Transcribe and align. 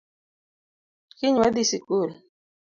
Kiny 1.17 1.35
wadhii 1.41 1.69
sikul 1.69 2.09